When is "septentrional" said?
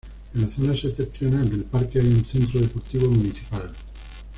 0.73-1.47